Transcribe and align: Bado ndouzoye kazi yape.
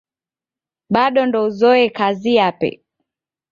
Bado 0.95 1.19
ndouzoye 1.29 1.85
kazi 1.97 2.31
yape. 2.39 2.69